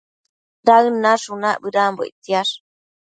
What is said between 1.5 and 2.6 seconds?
bëdanbo ictsiash